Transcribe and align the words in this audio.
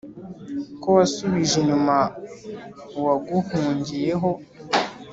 ko 0.81 0.87
wasubije 0.97 1.55
inyuma 1.61 1.97
uwaguh 2.97 3.47
ungiye 3.69 4.13
ho 4.21 4.31